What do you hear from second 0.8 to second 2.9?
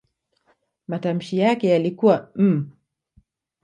Matamshi yake yalikuwa "m".